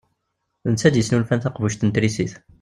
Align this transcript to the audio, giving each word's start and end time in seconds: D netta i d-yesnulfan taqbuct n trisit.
D 0.65 0.67
netta 0.71 0.87
i 0.87 0.91
d-yesnulfan 0.93 1.39
taqbuct 1.41 1.81
n 1.85 1.89
trisit. 1.95 2.33